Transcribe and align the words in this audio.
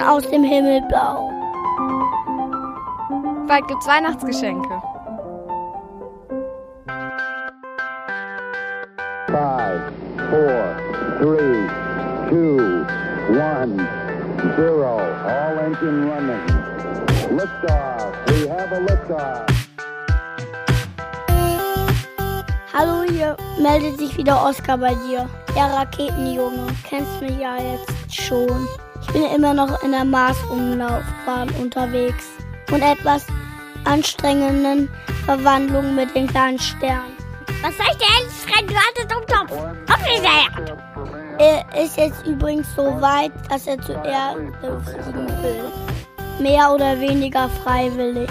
aus 0.00 0.28
dem 0.28 0.44
Himmelblau. 0.44 1.30
Bald 3.46 3.68
gibt's 3.68 3.86
Weihnachtsgeschenke. 3.86 4.82
Five, 9.28 9.92
four, 10.30 10.76
three, 11.18 11.68
two, 12.28 12.84
one, 13.38 13.76
zero. 14.56 14.98
All 15.24 15.58
engine 15.58 16.08
running. 16.08 16.44
Liftoff. 17.36 18.14
We 18.28 18.48
have 18.48 18.72
a 18.72 18.80
liftoff. 18.80 19.48
Hallo, 22.72 23.01
meldet 23.60 23.98
sich 23.98 24.16
wieder 24.16 24.44
Oskar 24.44 24.78
bei 24.78 24.94
dir. 25.06 25.28
Der 25.54 25.64
Raketenjunge. 25.64 26.66
Kennst 26.88 27.20
mich 27.20 27.38
ja 27.38 27.56
jetzt 27.56 28.14
schon. 28.14 28.68
Ich 29.00 29.12
bin 29.12 29.24
immer 29.24 29.54
noch 29.54 29.82
in 29.82 29.92
der 29.92 30.04
Marsumlaufbahn 30.04 31.50
unterwegs. 31.60 32.24
Und 32.70 32.82
etwas 32.82 33.26
anstrengenden 33.84 34.88
Verwandlung 35.26 35.94
mit 35.94 36.14
den 36.14 36.26
kleinen 36.26 36.58
Sternen. 36.58 37.16
Was 37.62 37.76
soll 37.76 37.86
ich 37.90 37.98
dir 37.98 38.06
eigentlich 38.16 38.42
schreien? 38.42 38.66
Du 38.66 38.74
hattest 38.74 39.14
Umtopf. 39.14 39.52
Komm 39.86 40.02
nicht 40.02 40.22
her. 40.22 40.84
Er 41.38 41.82
ist 41.82 41.96
jetzt 41.96 42.26
übrigens 42.26 42.66
so 42.74 42.82
weit, 43.00 43.32
dass 43.48 43.66
er 43.66 43.80
zur 43.80 44.04
Erde 44.04 44.52
fliegen 44.84 45.28
will. 45.42 45.72
Mehr 46.40 46.72
oder 46.72 46.98
weniger 47.00 47.48
freiwillig. 47.62 48.30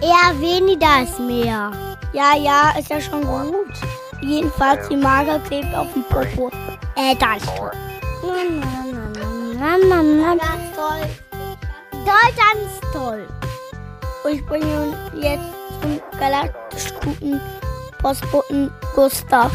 Eher 0.00 0.40
weniger 0.40 1.02
ist 1.02 1.18
mehr. 1.18 1.72
Ja, 2.12 2.36
ja, 2.36 2.74
ist 2.78 2.90
ja 2.90 3.00
schon 3.00 3.22
gut. 3.22 3.72
Jedenfalls 4.20 4.88
die 4.88 4.96
Mager 4.96 5.38
klebt 5.40 5.74
auf 5.74 5.92
dem 5.92 6.04
Popo. 6.04 6.50
Äh, 6.96 7.14
das 7.16 7.42
ist 7.42 7.56
toll. 7.56 7.70
Na, 9.58 9.76
na, 9.78 10.02
na, 10.02 10.34
na, 10.34 10.56
toll. 10.74 11.08
Toll, 11.90 12.30
ganz 12.36 12.92
toll. 12.92 13.28
Und 14.24 14.32
ich 14.32 14.44
bringe 14.46 14.96
jetzt 15.14 15.44
zum 15.80 16.00
galaktisch 16.18 16.92
guten 17.02 17.40
Postboten 18.00 18.70
Gustav. 18.94 19.52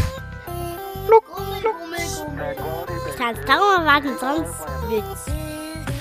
Ich 3.09 3.17
kann 3.17 3.35
es 3.35 3.45
kaum 3.45 3.79
erwarten, 3.79 4.17
sonst 4.19 4.53
Witz. 4.89 5.40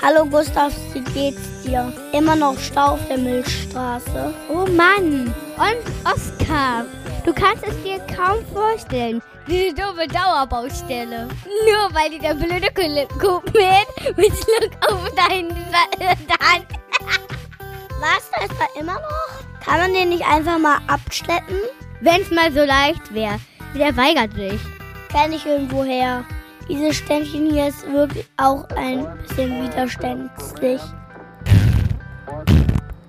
Hallo 0.03 0.25
Gustav, 0.25 0.73
wie 0.95 1.01
geht's 1.13 1.63
dir? 1.63 1.93
Immer 2.13 2.35
noch 2.35 2.59
Stau 2.59 2.93
auf 2.93 3.07
der 3.09 3.19
Milchstraße. 3.19 4.33
Oh 4.49 4.65
Mann! 4.71 5.35
Und 5.59 6.11
Oskar, 6.11 6.87
du 7.27 7.35
kannst 7.35 7.67
es 7.67 7.83
dir 7.83 7.99
kaum 8.17 8.43
vorstellen. 8.51 9.21
Diese 9.47 9.75
dumme 9.75 10.09
Dauerbaustelle. 10.09 11.29
Nur 11.67 11.95
weil 11.95 12.09
dieser 12.09 12.35
blöde 12.35 12.71
Komet 12.73 14.17
mit 14.17 14.33
Schluck 14.33 14.73
auf 14.89 15.11
deinen 15.15 15.51
Hand. 15.51 16.67
Was? 18.01 18.31
Da 18.35 18.45
ist 18.47 18.55
er 18.59 18.81
immer 18.81 18.95
noch? 18.95 19.63
Kann 19.63 19.81
man 19.81 19.93
den 19.93 20.09
nicht 20.09 20.27
einfach 20.27 20.59
mal 20.59 20.79
abschleppen? 20.87 21.61
Wenn's 22.01 22.31
mal 22.31 22.51
so 22.51 22.65
leicht 22.65 23.13
wäre. 23.13 23.39
Der 23.75 23.95
weigert 23.99 24.33
sich. 24.33 24.61
Kenn 25.13 25.35
ich 25.35 25.45
irgendwo 25.45 25.85
her. 25.85 26.25
Dieses 26.71 26.99
Ständchen 26.99 27.51
hier 27.51 27.67
ist 27.67 27.85
wirklich 27.91 28.27
auch 28.37 28.65
ein 28.77 29.05
bisschen 29.19 29.65
widerständlich. 29.65 30.81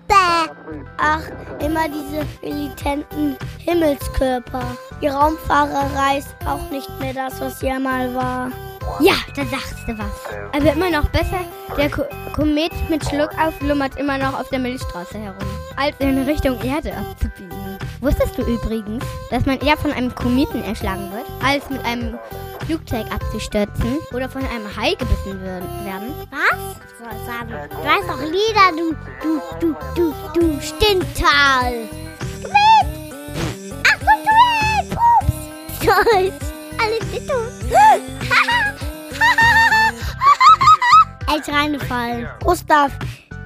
Bäh. 0.08 0.50
Ach, 0.98 1.22
immer 1.59 1.88
diese 1.88 2.26
militenten 2.42 3.38
Himmelskörper. 3.59 4.64
Die 5.00 5.08
Raumfahrerei 5.08 6.18
ist 6.18 6.36
auch 6.45 6.72
nicht 6.72 6.90
mehr 7.00 7.14
das, 7.14 7.40
was 7.40 7.59
sie 7.59 7.70
einmal 7.70 8.14
war. 8.16 8.52
Ja, 9.00 9.14
da 9.36 9.45
sagst 9.45 9.75
du 9.88 9.96
was. 9.98 10.56
Aber 10.56 10.73
immer 10.73 10.90
noch 10.90 11.08
besser, 11.09 11.42
der 11.78 11.91
Ko 11.91 12.03
Komet 12.34 12.72
mit 12.90 13.06
Schluckauf 13.06 13.53
lummert 13.62 13.97
immer 13.97 14.18
noch 14.18 14.40
auf 14.40 14.50
der 14.50 14.59
Milchstraße 14.59 15.19
herum, 15.19 15.38
als 15.75 15.96
in 16.00 16.18
Richtung 16.24 16.59
Erde 16.63 16.94
abzubiegen. 16.96 17.78
Wusstest 18.00 18.38
du 18.38 18.41
übrigens, 18.44 19.03
dass 19.30 19.46
man 19.46 19.59
eher 19.59 19.78
von 19.78 19.91
einem 19.91 20.13
Kometen 20.16 20.63
erschlagen 20.63 21.12
wird, 21.12 21.25
als 21.46 21.69
mit 21.69 21.84
einem 21.86 22.18
Flugzeug 22.66 23.06
abzustürzen 23.12 24.00
oder 24.14 24.30
von 24.30 24.44
einem 24.44 24.68
Hai 24.76 24.92
gebissen 24.96 25.42
werden? 25.42 26.14
Was? 26.30 26.60
So, 26.98 27.06
sagen. 27.26 27.50
Du 27.70 27.78
weißt 27.78 28.08
doch 28.08 28.22
Lieder, 28.22 28.72
du, 28.78 28.96
du, 29.22 29.42
du, 29.60 29.76
du, 29.96 30.14
du 30.34 30.62
Stinttal. 30.62 31.88
Quit! 32.44 33.14
Ach 33.88 34.00
so, 34.00 34.14
quit! 34.24 34.90
Pups! 34.90 35.36
Stolz! 35.82 36.52
Alle 36.80 37.00
sind 37.12 37.28
tot. 37.28 37.52
Als 41.28 41.48
Reinfall. 41.48 42.36
Gustav, 42.44 42.92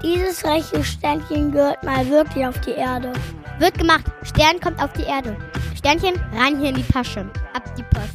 dieses 0.01 0.43
rechte 0.43 0.83
Ständchen 0.83 1.51
gehört 1.51 1.83
mal 1.83 2.07
wirklich 2.09 2.45
auf 2.45 2.59
die 2.61 2.71
Erde. 2.71 3.13
Wird 3.59 3.77
gemacht. 3.77 4.05
Stern 4.23 4.59
kommt 4.59 4.81
auf 4.81 4.91
die 4.93 5.03
Erde. 5.03 5.37
Sternchen 5.75 6.15
rein 6.33 6.59
hier 6.59 6.69
in 6.69 6.75
die 6.75 6.87
Tasche. 6.87 7.29
Ab 7.53 7.63
die 7.77 7.83
Post. 7.83 8.14